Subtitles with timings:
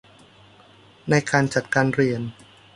[1.09, 2.21] ในการจัดการเรียน